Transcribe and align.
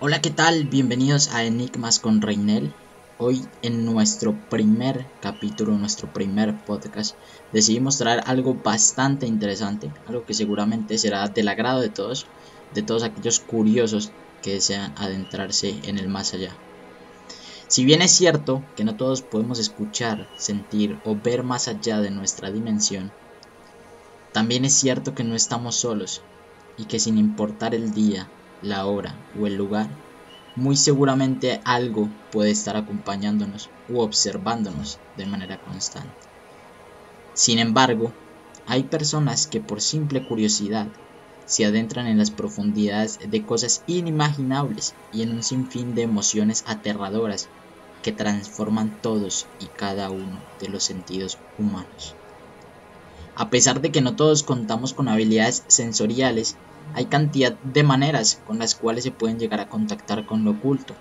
Hola, 0.00 0.20
¿qué 0.20 0.30
tal? 0.30 0.62
Bienvenidos 0.62 1.34
a 1.34 1.42
Enigmas 1.42 1.98
con 1.98 2.22
Reinel. 2.22 2.72
Hoy 3.18 3.44
en 3.62 3.84
nuestro 3.84 4.32
primer 4.48 5.04
capítulo, 5.20 5.76
nuestro 5.76 6.12
primer 6.12 6.56
podcast, 6.66 7.16
decidimos 7.52 7.98
traer 7.98 8.22
algo 8.26 8.54
bastante 8.54 9.26
interesante, 9.26 9.90
algo 10.06 10.24
que 10.24 10.34
seguramente 10.34 10.98
será 10.98 11.26
del 11.26 11.48
agrado 11.48 11.80
de 11.80 11.88
todos, 11.88 12.26
de 12.74 12.82
todos 12.82 13.02
aquellos 13.02 13.40
curiosos 13.40 14.12
que 14.40 14.52
desean 14.52 14.94
adentrarse 14.96 15.74
en 15.82 15.98
el 15.98 16.06
más 16.06 16.32
allá. 16.32 16.56
Si 17.66 17.84
bien 17.84 18.00
es 18.00 18.12
cierto 18.12 18.62
que 18.76 18.84
no 18.84 18.94
todos 18.94 19.22
podemos 19.22 19.58
escuchar, 19.58 20.28
sentir 20.36 20.96
o 21.04 21.16
ver 21.16 21.42
más 21.42 21.66
allá 21.66 22.00
de 22.00 22.12
nuestra 22.12 22.52
dimensión, 22.52 23.10
también 24.32 24.64
es 24.64 24.74
cierto 24.74 25.16
que 25.16 25.24
no 25.24 25.34
estamos 25.34 25.74
solos 25.74 26.22
y 26.76 26.84
que 26.84 27.00
sin 27.00 27.18
importar 27.18 27.74
el 27.74 27.92
día, 27.92 28.28
la 28.62 28.86
hora 28.86 29.14
o 29.38 29.46
el 29.46 29.56
lugar, 29.56 29.88
muy 30.56 30.76
seguramente 30.76 31.60
algo 31.64 32.08
puede 32.32 32.50
estar 32.50 32.76
acompañándonos 32.76 33.70
u 33.88 34.00
observándonos 34.00 34.98
de 35.16 35.26
manera 35.26 35.58
constante. 35.58 36.26
Sin 37.34 37.58
embargo, 37.58 38.12
hay 38.66 38.82
personas 38.82 39.46
que 39.46 39.60
por 39.60 39.80
simple 39.80 40.26
curiosidad 40.26 40.88
se 41.46 41.64
adentran 41.64 42.06
en 42.06 42.18
las 42.18 42.30
profundidades 42.30 43.18
de 43.30 43.46
cosas 43.46 43.82
inimaginables 43.86 44.94
y 45.12 45.22
en 45.22 45.32
un 45.32 45.42
sinfín 45.42 45.94
de 45.94 46.02
emociones 46.02 46.64
aterradoras 46.66 47.48
que 48.02 48.12
transforman 48.12 49.00
todos 49.00 49.46
y 49.58 49.66
cada 49.66 50.10
uno 50.10 50.38
de 50.60 50.68
los 50.68 50.84
sentidos 50.84 51.38
humanos. 51.56 52.14
A 53.34 53.48
pesar 53.50 53.80
de 53.80 53.92
que 53.92 54.00
no 54.00 54.16
todos 54.16 54.42
contamos 54.42 54.92
con 54.92 55.08
habilidades 55.08 55.64
sensoriales, 55.68 56.56
hay 56.94 57.06
cantidad 57.06 57.52
de 57.62 57.82
maneras 57.82 58.40
con 58.46 58.58
las 58.58 58.74
cuales 58.74 59.04
se 59.04 59.10
pueden 59.10 59.38
llegar 59.38 59.60
a 59.60 59.68
contactar 59.68 60.26
con 60.26 60.44
lo 60.44 60.52
oculto. 60.52 60.94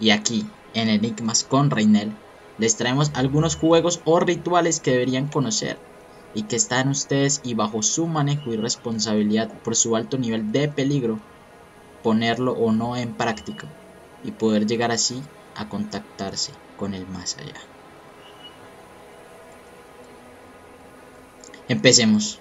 Y 0.00 0.10
aquí, 0.10 0.46
en 0.74 0.88
Enigmas 0.88 1.44
con 1.44 1.70
Reinel, 1.70 2.12
les 2.58 2.76
traemos 2.76 3.10
algunos 3.14 3.56
juegos 3.56 4.00
o 4.04 4.20
rituales 4.20 4.80
que 4.80 4.92
deberían 4.92 5.28
conocer 5.28 5.78
y 6.34 6.44
que 6.44 6.56
están 6.56 6.88
ustedes 6.88 7.40
y 7.44 7.54
bajo 7.54 7.82
su 7.82 8.06
manejo 8.06 8.52
y 8.52 8.56
responsabilidad 8.56 9.52
por 9.62 9.76
su 9.76 9.96
alto 9.96 10.18
nivel 10.18 10.52
de 10.52 10.68
peligro, 10.68 11.18
ponerlo 12.02 12.52
o 12.52 12.72
no 12.72 12.96
en 12.96 13.14
práctica 13.14 13.68
y 14.24 14.32
poder 14.32 14.66
llegar 14.66 14.90
así 14.90 15.22
a 15.54 15.68
contactarse 15.68 16.52
con 16.76 16.94
el 16.94 17.06
más 17.06 17.36
allá. 17.38 17.60
Empecemos. 21.68 22.40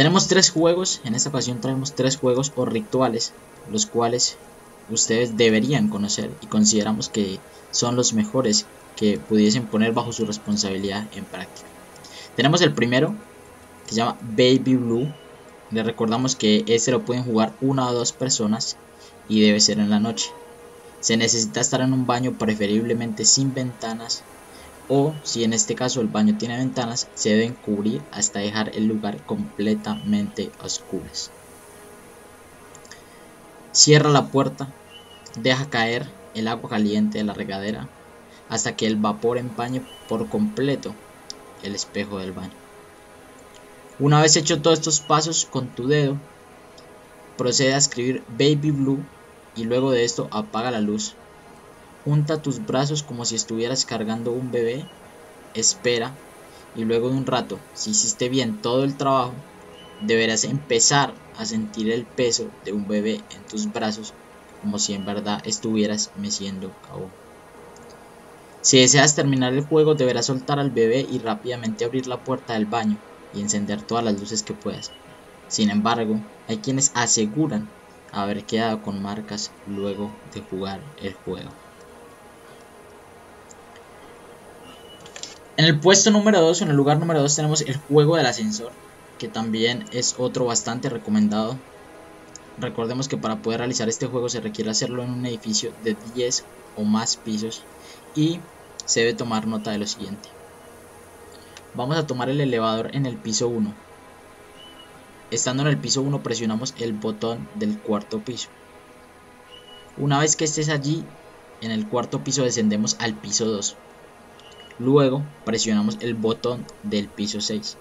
Tenemos 0.00 0.28
tres 0.28 0.48
juegos, 0.48 1.02
en 1.04 1.14
esta 1.14 1.28
ocasión 1.28 1.60
traemos 1.60 1.94
tres 1.94 2.16
juegos 2.16 2.54
o 2.56 2.64
rituales, 2.64 3.34
los 3.70 3.84
cuales 3.84 4.38
ustedes 4.88 5.36
deberían 5.36 5.88
conocer 5.88 6.30
y 6.40 6.46
consideramos 6.46 7.10
que 7.10 7.38
son 7.70 7.96
los 7.96 8.14
mejores 8.14 8.64
que 8.96 9.18
pudiesen 9.18 9.66
poner 9.66 9.92
bajo 9.92 10.14
su 10.14 10.24
responsabilidad 10.24 11.06
en 11.14 11.26
práctica. 11.26 11.68
Tenemos 12.34 12.62
el 12.62 12.72
primero, 12.72 13.14
que 13.84 13.90
se 13.90 13.96
llama 13.96 14.16
Baby 14.22 14.76
Blue. 14.76 15.12
Les 15.70 15.84
recordamos 15.84 16.34
que 16.34 16.64
este 16.66 16.92
lo 16.92 17.04
pueden 17.04 17.24
jugar 17.24 17.52
una 17.60 17.86
o 17.86 17.92
dos 17.92 18.12
personas 18.12 18.78
y 19.28 19.42
debe 19.42 19.60
ser 19.60 19.80
en 19.80 19.90
la 19.90 20.00
noche. 20.00 20.30
Se 21.00 21.18
necesita 21.18 21.60
estar 21.60 21.82
en 21.82 21.92
un 21.92 22.06
baño 22.06 22.38
preferiblemente 22.38 23.26
sin 23.26 23.52
ventanas 23.52 24.22
o 24.90 25.14
si 25.22 25.44
en 25.44 25.52
este 25.52 25.76
caso 25.76 26.00
el 26.00 26.08
baño 26.08 26.36
tiene 26.36 26.58
ventanas 26.58 27.08
se 27.14 27.30
deben 27.30 27.54
cubrir 27.54 28.02
hasta 28.10 28.40
dejar 28.40 28.72
el 28.74 28.86
lugar 28.86 29.24
completamente 29.24 30.50
oscuras. 30.62 31.30
Cierra 33.70 34.10
la 34.10 34.26
puerta, 34.26 34.68
deja 35.38 35.70
caer 35.70 36.10
el 36.34 36.48
agua 36.48 36.68
caliente 36.68 37.18
de 37.18 37.24
la 37.24 37.34
regadera 37.34 37.88
hasta 38.48 38.74
que 38.74 38.88
el 38.88 38.96
vapor 38.96 39.38
empañe 39.38 39.80
por 40.08 40.28
completo 40.28 40.92
el 41.62 41.76
espejo 41.76 42.18
del 42.18 42.32
baño. 42.32 42.50
Una 44.00 44.20
vez 44.20 44.34
hecho 44.34 44.60
todos 44.60 44.80
estos 44.80 44.98
pasos 44.98 45.46
con 45.48 45.68
tu 45.68 45.86
dedo, 45.86 46.16
procede 47.38 47.74
a 47.74 47.78
escribir 47.78 48.24
Baby 48.28 48.72
Blue 48.72 49.04
y 49.54 49.64
luego 49.64 49.92
de 49.92 50.04
esto 50.04 50.26
apaga 50.32 50.72
la 50.72 50.80
luz. 50.80 51.14
Junta 52.04 52.42
tus 52.42 52.64
brazos 52.64 53.02
como 53.02 53.24
si 53.24 53.34
estuvieras 53.36 53.84
cargando 53.84 54.32
un 54.32 54.50
bebé, 54.50 54.90
espera 55.54 56.20
y 56.72 56.84
luego 56.84 57.10
de 57.10 57.16
un 57.16 57.26
rato, 57.26 57.66
si 57.72 57.90
hiciste 57.90 58.28
bien 58.28 58.60
todo 58.60 58.84
el 58.84 58.96
trabajo, 58.96 59.44
deberás 59.98 60.44
empezar 60.44 61.14
a 61.32 61.46
sentir 61.46 61.90
el 61.90 62.06
peso 62.08 62.54
de 62.62 62.72
un 62.72 62.86
bebé 62.86 63.26
en 63.30 63.46
tus 63.46 63.70
brazos 63.72 64.16
como 64.58 64.78
si 64.78 64.94
en 64.94 65.04
verdad 65.04 65.40
estuvieras 65.44 66.12
meciendo 66.14 66.74
cabo. 66.80 67.16
Si 68.62 68.78
deseas 68.78 69.14
terminar 69.14 69.52
el 69.52 69.60
juego 69.66 69.94
deberás 69.94 70.26
soltar 70.26 70.58
al 70.58 70.70
bebé 70.70 71.04
y 71.06 71.18
rápidamente 71.18 71.84
abrir 71.84 72.06
la 72.06 72.22
puerta 72.22 72.54
del 72.54 72.66
baño 72.66 73.02
y 73.30 73.40
encender 73.42 73.82
todas 73.84 74.04
las 74.04 74.18
luces 74.18 74.42
que 74.42 74.54
puedas. 74.54 74.94
Sin 75.46 75.70
embargo, 75.70 76.24
hay 76.46 76.60
quienes 76.62 76.90
aseguran 76.94 77.74
haber 78.10 78.46
quedado 78.46 78.80
con 78.82 79.00
marcas 79.02 79.56
luego 79.64 80.20
de 80.24 80.40
jugar 80.40 80.86
el 80.96 81.14
juego. 81.14 81.60
En 85.60 85.66
el 85.66 85.78
puesto 85.78 86.10
número 86.10 86.40
2, 86.40 86.62
en 86.62 86.70
el 86.70 86.76
lugar 86.76 86.98
número 86.98 87.20
2 87.20 87.36
tenemos 87.36 87.60
el 87.60 87.76
juego 87.76 88.16
del 88.16 88.24
ascensor, 88.24 88.72
que 89.18 89.28
también 89.28 89.84
es 89.92 90.14
otro 90.16 90.46
bastante 90.46 90.88
recomendado. 90.88 91.58
Recordemos 92.56 93.08
que 93.08 93.18
para 93.18 93.42
poder 93.42 93.58
realizar 93.58 93.86
este 93.86 94.06
juego 94.06 94.30
se 94.30 94.40
requiere 94.40 94.70
hacerlo 94.70 95.02
en 95.02 95.10
un 95.10 95.26
edificio 95.26 95.74
de 95.84 95.98
10 96.14 96.46
o 96.78 96.84
más 96.84 97.18
pisos 97.18 97.62
y 98.14 98.40
se 98.86 99.00
debe 99.00 99.12
tomar 99.12 99.46
nota 99.46 99.70
de 99.70 99.76
lo 99.76 99.86
siguiente. 99.86 100.30
Vamos 101.74 101.98
a 101.98 102.06
tomar 102.06 102.30
el 102.30 102.40
elevador 102.40 102.96
en 102.96 103.04
el 103.04 103.18
piso 103.18 103.48
1 103.48 103.74
Estando 105.30 105.64
en 105.64 105.68
el 105.68 105.76
piso 105.76 106.00
1 106.00 106.22
presionamos 106.22 106.74
el 106.78 106.94
botón 106.94 107.50
del 107.56 107.78
cuarto 107.78 108.20
piso. 108.20 108.48
Una 109.98 110.20
vez 110.20 110.36
que 110.36 110.46
estés 110.46 110.70
allí, 110.70 111.04
en 111.60 111.70
el 111.70 111.86
cuarto 111.86 112.24
piso 112.24 112.44
descendemos 112.44 112.96
al 112.98 113.12
piso 113.12 113.44
2. 113.44 113.76
Luego 114.78 115.22
presionamos 115.44 115.98
el 116.00 116.14
botón 116.14 116.64
del 116.82 117.08
piso 117.08 117.40
6. 117.40 117.76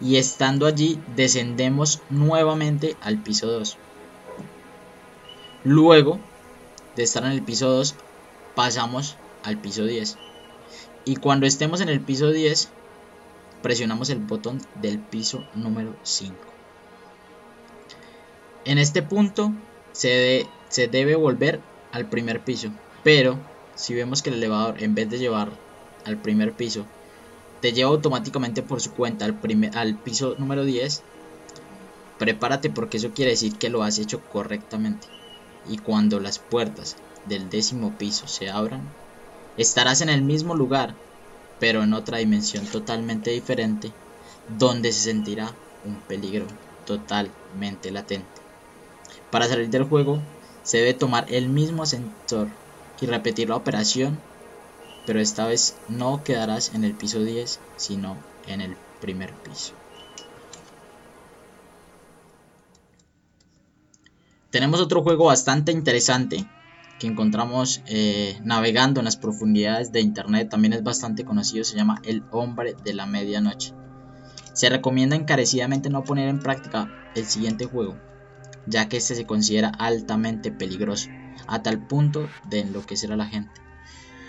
Y 0.00 0.16
estando 0.16 0.66
allí 0.66 0.98
descendemos 1.16 2.00
nuevamente 2.08 2.96
al 3.00 3.18
piso 3.22 3.46
2. 3.48 3.76
Luego 5.64 6.18
de 6.96 7.02
estar 7.02 7.24
en 7.24 7.32
el 7.32 7.42
piso 7.42 7.68
2 7.68 7.94
pasamos 8.54 9.16
al 9.44 9.58
piso 9.58 9.84
10. 9.84 10.16
Y 11.04 11.16
cuando 11.16 11.46
estemos 11.46 11.80
en 11.80 11.88
el 11.88 12.00
piso 12.00 12.30
10 12.30 12.68
presionamos 13.62 14.10
el 14.10 14.18
botón 14.18 14.60
del 14.76 14.98
piso 14.98 15.44
número 15.54 15.94
5. 16.02 16.34
En 18.64 18.78
este 18.78 19.02
punto 19.02 19.52
se, 19.92 20.46
se 20.68 20.88
debe 20.88 21.14
volver 21.14 21.60
al 21.92 22.08
primer 22.08 22.40
piso, 22.40 22.70
pero 23.02 23.38
si 23.80 23.94
vemos 23.94 24.22
que 24.22 24.30
el 24.30 24.36
elevador 24.36 24.82
en 24.82 24.94
vez 24.94 25.08
de 25.08 25.18
llevar 25.18 25.50
al 26.04 26.16
primer 26.16 26.52
piso 26.52 26.84
te 27.60 27.72
lleva 27.72 27.90
automáticamente 27.90 28.62
por 28.62 28.80
su 28.80 28.92
cuenta 28.92 29.24
al, 29.24 29.34
primer, 29.34 29.76
al 29.76 29.94
piso 29.96 30.34
número 30.38 30.64
10, 30.64 31.02
prepárate 32.18 32.70
porque 32.70 32.98
eso 32.98 33.12
quiere 33.14 33.32
decir 33.32 33.56
que 33.56 33.70
lo 33.70 33.82
has 33.82 33.98
hecho 33.98 34.20
correctamente. 34.32 35.06
Y 35.68 35.78
cuando 35.78 36.20
las 36.20 36.38
puertas 36.38 36.96
del 37.26 37.50
décimo 37.50 37.94
piso 37.98 38.26
se 38.28 38.50
abran, 38.50 38.82
estarás 39.56 40.00
en 40.00 40.08
el 40.08 40.22
mismo 40.22 40.54
lugar 40.54 40.94
pero 41.60 41.82
en 41.82 41.92
otra 41.92 42.18
dimensión 42.18 42.64
totalmente 42.66 43.30
diferente, 43.30 43.92
donde 44.58 44.92
se 44.92 45.10
sentirá 45.10 45.54
un 45.84 45.96
peligro 46.00 46.46
totalmente 46.86 47.92
latente. 47.92 48.26
Para 49.30 49.46
salir 49.46 49.68
del 49.68 49.84
juego, 49.84 50.18
se 50.64 50.78
debe 50.78 50.94
tomar 50.94 51.26
el 51.28 51.48
mismo 51.48 51.82
ascensor 51.82 52.48
y 53.00 53.06
repetir 53.06 53.48
la 53.48 53.56
operación, 53.56 54.18
pero 55.06 55.20
esta 55.20 55.46
vez 55.46 55.76
no 55.88 56.22
quedarás 56.24 56.74
en 56.74 56.84
el 56.84 56.94
piso 56.94 57.20
10, 57.20 57.60
sino 57.76 58.16
en 58.46 58.60
el 58.60 58.76
primer 59.00 59.32
piso. 59.32 59.72
Tenemos 64.50 64.80
otro 64.80 65.02
juego 65.02 65.26
bastante 65.26 65.72
interesante 65.72 66.46
que 67.00 67.06
encontramos 67.06 67.82
eh, 67.86 68.38
navegando 68.44 69.00
en 69.00 69.06
las 69.06 69.16
profundidades 69.16 69.90
de 69.90 70.00
internet 70.00 70.50
también 70.50 70.74
es 70.74 70.82
bastante 70.82 71.24
conocido, 71.24 71.64
se 71.64 71.76
llama 71.76 72.02
El 72.04 72.22
hombre 72.30 72.76
de 72.84 72.92
la 72.92 73.06
medianoche. 73.06 73.72
Se 74.52 74.68
recomienda 74.68 75.16
encarecidamente 75.16 75.88
no 75.88 76.04
poner 76.04 76.28
en 76.28 76.40
práctica 76.40 76.92
el 77.14 77.24
siguiente 77.24 77.64
juego, 77.64 77.96
ya 78.66 78.88
que 78.88 78.98
este 78.98 79.14
se 79.14 79.24
considera 79.24 79.70
altamente 79.70 80.52
peligroso, 80.52 81.08
a 81.46 81.62
tal 81.62 81.78
punto 81.78 82.28
de 82.48 82.60
enloquecer 82.60 83.12
a 83.12 83.16
la 83.16 83.26
gente. 83.26 83.60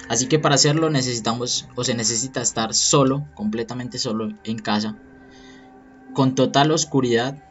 Así 0.10 0.28
que 0.28 0.40
para 0.40 0.56
hacerlo 0.56 0.90
necesitamos 0.90 1.68
o 1.76 1.84
se 1.84 1.94
necesita 1.94 2.42
estar 2.42 2.74
solo, 2.74 3.26
completamente 3.34 3.98
solo 3.98 4.30
en 4.44 4.60
casa, 4.60 4.98
con 6.14 6.36
total 6.36 6.72
oscuridad, 6.72 7.42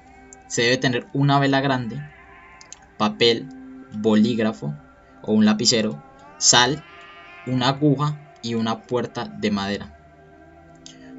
se 0.47 0.63
debe 0.63 0.77
tener 0.77 1.07
una 1.15 1.39
vela 1.39 1.61
grande, 1.61 2.03
papel, 2.99 3.49
bolígrafo 3.95 4.75
o 5.23 5.33
un 5.33 5.45
lapicero, 5.47 6.03
sal, 6.39 6.85
una 7.47 7.69
aguja 7.69 8.35
y 8.43 8.55
una 8.55 8.83
puerta 8.83 9.25
de 9.25 9.51
madera. 9.51 9.97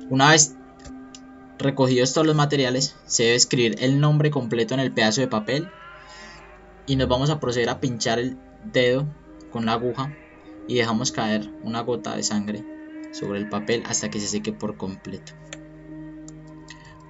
Una 0.10 0.32
vez 0.32 0.56
recogidos 1.58 2.14
todos 2.14 2.28
los 2.28 2.36
materiales, 2.36 2.96
se 3.06 3.24
debe 3.24 3.36
escribir 3.36 3.76
el 3.80 4.00
nombre 4.00 4.30
completo 4.30 4.74
en 4.74 4.80
el 4.80 4.92
pedazo 4.92 5.22
de 5.22 5.28
papel 5.28 5.70
y 6.92 6.98
nos 6.98 7.08
vamos 7.08 7.30
a 7.30 7.40
proceder 7.40 7.70
a 7.70 7.80
pinchar 7.80 8.20
el 8.20 8.38
dedo 8.66 9.08
con 9.50 9.66
la 9.66 9.72
aguja 9.72 10.14
y 10.68 10.76
dejamos 10.76 11.14
caer 11.14 11.50
una 11.64 11.80
gota 11.80 12.18
de 12.18 12.22
sangre 12.22 12.66
sobre 13.14 13.40
el 13.40 13.48
papel 13.48 13.84
hasta 13.86 14.10
que 14.10 14.20
se 14.20 14.28
seque 14.28 14.52
por 14.52 14.76
completo. 14.76 15.32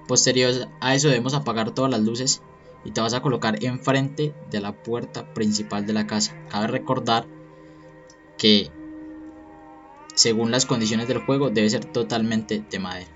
Posterior 0.06 0.68
a 0.80 0.94
eso 0.94 1.08
debemos 1.08 1.34
apagar 1.34 1.72
todas 1.72 1.90
las 1.90 2.00
luces 2.00 2.42
y 2.84 2.92
te 2.92 3.00
vas 3.00 3.12
a 3.12 3.22
colocar 3.22 3.64
enfrente 3.64 4.32
de 4.52 4.60
la 4.60 4.72
puerta 4.72 5.34
principal 5.34 5.84
de 5.84 5.94
la 5.94 6.06
casa. 6.06 6.40
Cabe 6.48 6.68
recordar 6.68 7.26
que 8.38 8.70
según 10.14 10.52
las 10.52 10.64
condiciones 10.64 11.08
del 11.08 11.24
juego 11.26 11.50
debe 11.50 11.68
ser 11.68 11.86
totalmente 11.86 12.64
de 12.70 12.78
madera. 12.78 13.10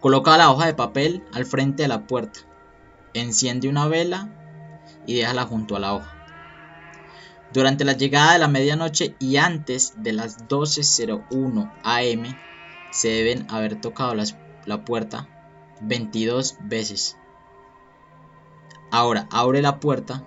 Coloca 0.00 0.36
la 0.36 0.50
hoja 0.50 0.66
de 0.66 0.74
papel 0.74 1.22
al 1.32 1.46
frente 1.46 1.84
de 1.84 1.88
la 1.88 2.08
puerta. 2.08 2.40
Enciende 3.12 3.68
una 3.68 3.86
vela 3.86 4.40
y 5.06 5.16
déjala 5.16 5.44
junto 5.44 5.76
a 5.76 5.80
la 5.80 5.94
hoja. 5.94 6.26
Durante 7.52 7.84
la 7.84 7.92
llegada 7.92 8.32
de 8.32 8.38
la 8.40 8.48
medianoche 8.48 9.14
y 9.18 9.36
antes 9.36 9.94
de 9.96 10.12
las 10.12 10.48
12.01 10.48 11.72
am 11.82 12.38
se 12.90 13.08
deben 13.08 13.46
haber 13.50 13.80
tocado 13.80 14.14
la 14.66 14.84
puerta 14.84 15.28
22 15.80 16.56
veces. 16.60 17.16
Ahora 18.90 19.26
abre 19.30 19.62
la 19.62 19.80
puerta. 19.80 20.24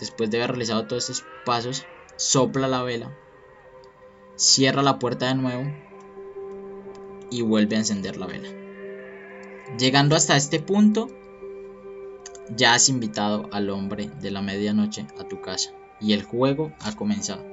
Después 0.00 0.30
de 0.30 0.38
haber 0.38 0.50
realizado 0.50 0.86
todos 0.86 1.10
estos 1.10 1.26
pasos, 1.44 1.86
sopla 2.16 2.68
la 2.68 2.82
vela. 2.82 3.16
Cierra 4.36 4.82
la 4.82 4.98
puerta 4.98 5.28
de 5.28 5.34
nuevo. 5.34 5.64
Y 7.30 7.42
vuelve 7.42 7.76
a 7.76 7.80
encender 7.80 8.16
la 8.16 8.26
vela. 8.26 8.48
Llegando 9.78 10.16
hasta 10.16 10.36
este 10.36 10.60
punto, 10.60 11.08
ya 12.50 12.74
has 12.74 12.88
invitado 12.88 13.48
al 13.52 13.70
hombre 13.70 14.10
de 14.20 14.30
la 14.30 14.42
medianoche 14.42 15.06
a 15.18 15.24
tu 15.24 15.40
casa 15.40 15.70
y 16.00 16.12
el 16.12 16.22
juego 16.22 16.72
ha 16.80 16.94
comenzado. 16.94 17.44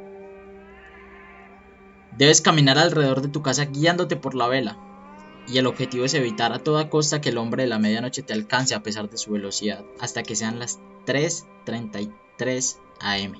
Debes 2.17 2.41
caminar 2.41 2.77
alrededor 2.77 3.21
de 3.21 3.29
tu 3.29 3.41
casa 3.41 3.65
guiándote 3.65 4.17
por 4.17 4.35
la 4.35 4.47
vela 4.47 4.77
y 5.47 5.57
el 5.57 5.67
objetivo 5.67 6.05
es 6.05 6.13
evitar 6.13 6.53
a 6.53 6.59
toda 6.59 6.89
costa 6.89 7.21
que 7.21 7.29
el 7.29 7.37
hombre 7.37 7.63
de 7.63 7.69
la 7.69 7.79
medianoche 7.79 8.21
te 8.21 8.33
alcance 8.33 8.75
a 8.75 8.83
pesar 8.83 9.09
de 9.09 9.17
su 9.17 9.31
velocidad 9.31 9.83
hasta 9.99 10.23
que 10.23 10.35
sean 10.35 10.59
las 10.59 10.79
3.33 11.05 12.77
am. 12.99 13.33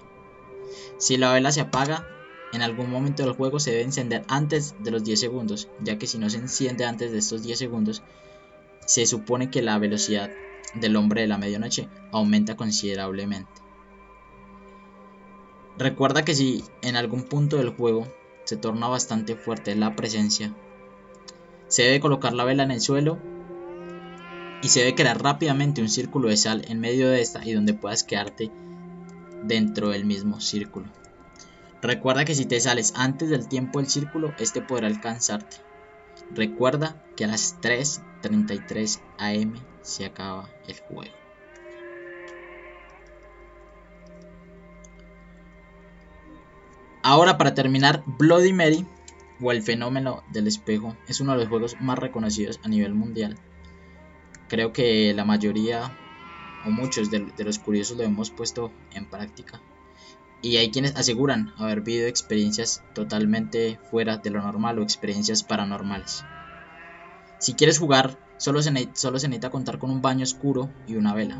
Si 0.98 1.18
la 1.18 1.33
vela 1.33 1.51
se 1.51 1.62
apaga, 1.62 2.07
en 2.53 2.62
algún 2.62 2.89
momento 2.89 3.24
del 3.24 3.33
juego 3.33 3.59
se 3.59 3.71
debe 3.71 3.83
encender 3.83 4.24
antes 4.27 4.75
de 4.80 4.92
los 4.92 5.03
10 5.03 5.19
segundos, 5.19 5.68
ya 5.81 5.98
que 5.98 6.07
si 6.07 6.18
no 6.18 6.30
se 6.30 6.38
enciende 6.38 6.86
antes 6.86 7.12
de 7.12 7.19
estos 7.19 7.44
10 7.44 7.59
segundos, 7.59 8.03
se 8.86 9.06
supone 9.06 9.50
que 9.50 9.62
la 9.62 9.77
velocidad 9.77 10.31
del 10.74 10.96
hombre 10.96 11.22
de 11.22 11.28
la 11.28 11.38
medianoche 11.38 11.88
aumenta 12.12 12.56
considerablemente. 12.56 13.52
Recuerda 15.78 16.24
que 16.24 16.36
si 16.36 16.64
en 16.82 16.96
algún 16.96 17.24
punto 17.24 17.58
del 17.58 17.70
juego 17.70 18.08
se 18.46 18.58
torna 18.58 18.88
bastante 18.88 19.36
fuerte 19.36 19.76
la 19.76 19.96
presencia 19.96 20.54
se 21.72 21.84
debe 21.84 22.02
colocar 22.02 22.34
la 22.34 22.44
vela 22.44 22.64
en 22.64 22.72
el 22.72 22.82
suelo 22.82 23.18
y 24.62 24.68
se 24.68 24.82
debe 24.82 24.94
crear 24.94 25.24
rápidamente 25.24 25.82
un 25.82 25.88
círculo 25.88 26.28
de 26.28 26.36
sal 26.36 26.66
en 26.68 26.82
medio 26.82 27.10
de 27.10 27.22
esta 27.22 27.46
y 27.48 27.54
donde 27.54 27.74
puedas 27.74 28.04
quedarte 28.04 28.52
dentro 29.44 29.90
del 29.90 30.04
mismo 30.04 30.42
círculo. 30.42 30.88
Recuerda 31.82 32.26
que 32.26 32.36
si 32.36 32.46
te 32.46 32.60
sales 32.60 32.92
antes 32.98 33.30
del 33.30 33.48
tiempo 33.48 33.80
del 33.80 33.90
círculo, 33.90 34.34
este 34.38 34.62
podrá 34.62 34.88
alcanzarte. 34.88 35.58
Recuerda 36.36 37.02
que 37.16 37.24
a 37.24 37.28
las 37.28 37.56
3.33 37.62 39.00
am 39.18 39.54
se 39.81 40.06
acaba 40.06 40.50
el 40.68 40.80
juego. 40.80 41.13
Ahora 47.04 47.38
para 47.38 47.56
terminar, 47.56 48.04
Bloody 48.06 48.54
Mary 48.54 48.86
o 49.42 49.51
el 49.51 49.63
fenómeno 49.63 50.24
del 50.31 50.48
espejo 50.48 50.95
es 51.07 51.19
uno 51.19 51.31
de 51.33 51.39
los 51.39 51.48
juegos 51.48 51.75
más 51.80 51.98
reconocidos 51.98 52.60
a 52.63 52.68
nivel 52.68 52.94
mundial. 52.94 53.38
Creo 54.48 54.72
que 54.72 55.13
la 55.16 55.25
mayoría 55.25 55.98
o 56.66 56.69
muchos 56.69 57.10
de, 57.10 57.31
los 57.39 57.60
curiosos 57.60 57.98
lo 57.98 58.04
hemos 58.04 58.30
puesto 58.30 58.72
en 58.94 59.10
práctica. 59.10 59.62
Y 60.44 60.57
hay 60.57 60.72
quienes 60.72 60.95
aseguran 60.95 61.54
haber 61.57 61.81
vivido 61.81 62.07
experiencias 62.07 62.84
totalmente 62.94 63.80
fuera 63.89 64.18
de 64.18 64.30
lo 64.30 64.42
normal 64.42 64.80
o 64.80 64.84
experiencias 64.84 65.44
paranormales. 65.44 66.24
Si 67.39 67.54
quieres 67.54 67.80
jugar, 67.80 68.19
solo 68.42 68.64
se, 68.64 68.72
necesita 68.72 69.52
contar 69.52 69.78
con 69.78 69.92
un 69.92 70.02
baño 70.02 70.24
oscuro 70.24 70.72
y 70.88 70.96
una 70.96 71.14
vela. 71.14 71.40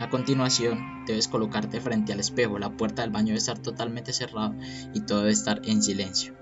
A 0.00 0.10
continuación, 0.10 1.04
debes 1.06 1.28
colocarte 1.28 1.80
frente 1.80 2.12
al 2.12 2.18
espejo, 2.18 2.58
la 2.58 2.76
puerta 2.76 3.02
del 3.02 3.12
baño 3.12 3.28
debe 3.28 3.38
estar 3.38 3.60
totalmente 3.60 4.12
cerrada 4.12 4.52
y 4.92 5.02
todo 5.02 5.20
debe 5.20 5.30
estar 5.30 5.62
en 5.64 5.80
silencio. 5.80 6.34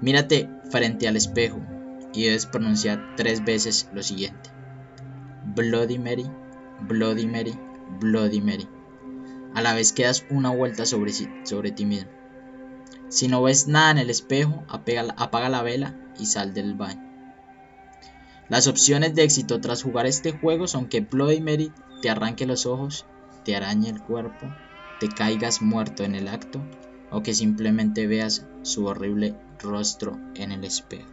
Mírate 0.00 0.50
frente 0.72 1.06
al 1.06 1.16
espejo 1.16 1.60
y 2.12 2.24
debes 2.24 2.46
pronunciar 2.46 3.14
tres 3.16 3.44
veces 3.44 3.88
lo 3.92 4.02
siguiente. 4.02 4.50
Bloody 5.54 6.00
Mary, 6.00 6.28
Bloody 6.80 7.28
Mary, 7.28 7.56
Bloody 8.00 8.40
Mary. 8.40 8.68
A 9.54 9.62
la 9.62 9.74
vez 9.74 9.92
que 9.92 10.02
das 10.02 10.26
una 10.28 10.50
vuelta 10.50 10.86
sobre 10.86 11.70
ti 11.70 11.86
mismo. 11.86 12.10
Si 13.10 13.28
no 13.28 13.44
ves 13.44 13.68
nada 13.68 13.92
en 13.92 13.98
el 13.98 14.10
espejo, 14.10 14.64
apaga 14.66 15.48
la 15.48 15.62
vela 15.62 15.94
y 16.18 16.26
sal 16.26 16.52
del 16.52 16.74
baño. 16.74 17.07
Las 18.48 18.66
opciones 18.66 19.14
de 19.14 19.24
éxito 19.24 19.60
tras 19.60 19.82
jugar 19.82 20.06
este 20.06 20.32
juego 20.32 20.66
son 20.66 20.88
que 20.88 21.00
Bloody 21.00 21.40
Mary 21.40 21.72
te 22.00 22.08
arranque 22.08 22.46
los 22.46 22.64
ojos, 22.64 23.04
te 23.44 23.54
arañe 23.54 23.90
el 23.90 24.00
cuerpo, 24.00 24.50
te 24.98 25.08
caigas 25.08 25.60
muerto 25.60 26.02
en 26.02 26.14
el 26.14 26.28
acto 26.28 26.60
o 27.10 27.22
que 27.22 27.34
simplemente 27.34 28.06
veas 28.06 28.46
su 28.62 28.86
horrible 28.86 29.34
rostro 29.58 30.18
en 30.34 30.52
el 30.52 30.64
espejo. 30.64 31.08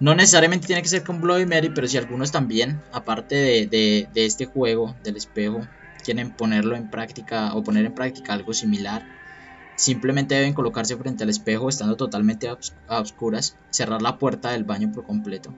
No 0.00 0.14
necesariamente 0.14 0.66
tiene 0.66 0.82
que 0.82 0.88
ser 0.88 1.04
con 1.04 1.20
Bloody 1.20 1.46
Mary, 1.46 1.70
pero 1.72 1.86
si 1.86 1.96
algunos 1.96 2.32
también, 2.32 2.80
aparte 2.92 3.66
de, 3.66 4.08
este 4.14 4.46
juego 4.46 4.94
del 5.04 5.16
espejo, 5.16 5.66
quieren 6.04 6.32
ponerlo 6.32 6.74
en 6.74 6.90
práctica 6.90 7.54
o 7.54 7.62
poner 7.62 7.86
en 7.86 7.94
práctica 7.94 8.34
algo 8.34 8.52
similar, 8.52 9.02
simplemente 9.76 10.34
deben 10.34 10.54
colocarse 10.54 10.96
frente 10.96 11.24
al 11.24 11.30
espejo 11.30 11.68
estando 11.68 11.96
totalmente 11.96 12.48
a, 12.48 13.00
oscuras, 13.00 13.56
cerrar 13.70 14.02
la 14.02 14.18
puerta 14.18 14.50
del 14.50 14.64
baño 14.64 14.92
por 14.92 15.04
completo. 15.04 15.54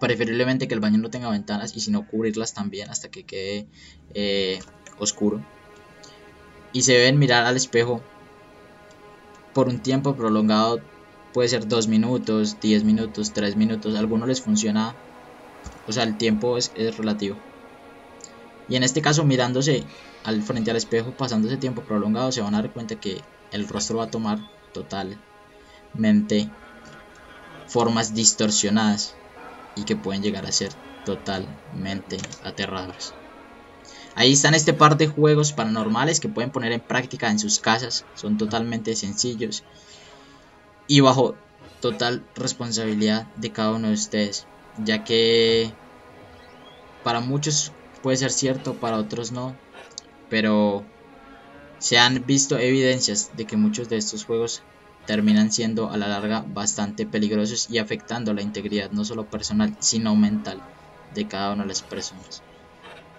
Preferiblemente 0.00 0.68
que 0.68 0.74
el 0.74 0.80
baño 0.80 0.98
no 0.98 1.10
tenga 1.10 1.30
ventanas 1.30 1.76
y 1.76 1.80
si 1.80 1.90
no 1.90 2.06
cubrirlas 2.06 2.52
también 2.52 2.90
hasta 2.90 3.08
que 3.08 3.24
quede 3.24 3.66
eh, 4.14 4.58
oscuro. 4.98 5.44
Y 6.72 6.82
se 6.82 6.92
deben 6.92 7.18
mirar 7.18 7.46
al 7.46 7.56
espejo 7.56 8.02
por 9.54 9.68
un 9.68 9.78
tiempo 9.78 10.16
prolongado, 10.16 10.80
puede 11.32 11.48
ser 11.48 11.66
2 11.66 11.88
minutos, 11.88 12.60
10 12.60 12.84
minutos, 12.84 13.32
3 13.32 13.56
minutos, 13.56 13.94
a 13.94 14.00
algunos 14.00 14.28
les 14.28 14.42
funciona, 14.42 14.94
o 15.86 15.92
sea, 15.92 16.02
el 16.02 16.18
tiempo 16.18 16.58
es, 16.58 16.72
relativo. 16.96 17.36
Y 18.68 18.76
en 18.76 18.82
este 18.82 19.02
caso, 19.02 19.24
mirándose 19.24 19.86
al 20.24 20.42
frente 20.42 20.70
al 20.70 20.76
espejo, 20.76 21.12
pasando 21.12 21.48
ese 21.48 21.58
tiempo 21.58 21.84
prolongado, 21.84 22.32
se 22.32 22.40
van 22.40 22.54
a 22.54 22.62
dar 22.62 22.72
cuenta 22.72 22.96
que 22.96 23.22
el 23.50 23.68
rostro 23.68 23.98
va 23.98 24.04
a 24.04 24.10
tomar 24.10 24.38
totalmente 24.72 26.50
formas 27.66 28.14
distorsionadas 28.14 29.14
y 29.74 29.84
que 29.84 29.96
pueden 29.96 30.22
llegar 30.22 30.46
a 30.46 30.52
ser 30.52 30.72
totalmente 31.04 32.18
aterradoras. 32.42 33.12
Ahí 34.14 34.32
están 34.32 34.54
este 34.54 34.72
par 34.72 34.96
de 34.96 35.08
juegos 35.08 35.52
paranormales 35.52 36.20
que 36.20 36.28
pueden 36.28 36.50
poner 36.50 36.72
en 36.72 36.80
práctica 36.80 37.30
en 37.30 37.38
sus 37.38 37.58
casas. 37.58 38.04
Son 38.14 38.38
totalmente 38.38 38.94
sencillos 38.94 39.64
y 40.86 41.00
bajo 41.00 41.34
total 41.80 42.22
responsabilidad 42.34 43.26
de 43.36 43.52
cada 43.52 43.72
uno 43.72 43.88
de 43.88 43.94
ustedes. 43.94 44.46
Ya 44.78 45.04
que 45.04 45.72
para 47.02 47.20
muchos 47.20 47.72
puede 48.04 48.18
ser 48.18 48.30
cierto, 48.30 48.74
para 48.74 48.98
otros 48.98 49.32
no. 49.32 49.56
Pero 50.28 50.84
se 51.78 51.96
han 51.96 52.22
visto 52.26 52.58
evidencias 52.58 53.34
de 53.34 53.46
que 53.46 53.56
muchos 53.56 53.88
de 53.88 53.96
estos 53.96 54.26
juegos 54.26 54.62
terminan 55.06 55.50
siendo 55.50 55.90
a 55.90 55.96
la 55.96 56.08
larga 56.08 56.44
bastante 56.46 57.06
peligrosos 57.06 57.70
y 57.70 57.78
afectando 57.78 58.34
la 58.34 58.42
integridad 58.42 58.90
no 58.90 59.06
solo 59.06 59.24
personal, 59.24 59.74
sino 59.80 60.14
mental 60.14 60.60
de 61.14 61.26
cada 61.26 61.54
una 61.54 61.62
de 61.62 61.68
las 61.68 61.80
personas. 61.80 62.42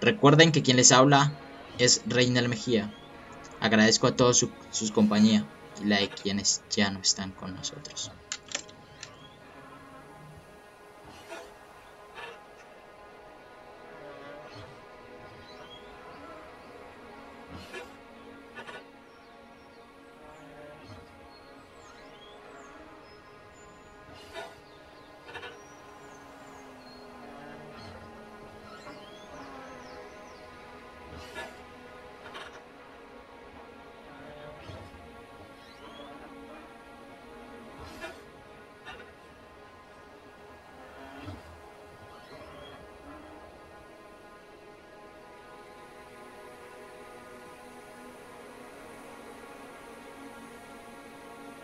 Recuerden 0.00 0.52
que 0.52 0.62
quien 0.62 0.76
les 0.76 0.92
habla 0.92 1.32
es 1.78 2.02
Reinel 2.06 2.48
Mejía. 2.48 2.94
Agradezco 3.60 4.06
a 4.06 4.14
todos 4.14 4.38
sus 4.38 4.50
su 4.70 4.92
compañía 4.92 5.44
y 5.82 5.86
la 5.86 5.98
de 5.98 6.10
quienes 6.10 6.62
ya 6.70 6.90
no 6.90 7.00
están 7.00 7.32
con 7.32 7.54
nosotros. 7.56 8.12